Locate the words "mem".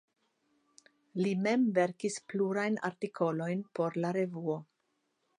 1.47-1.67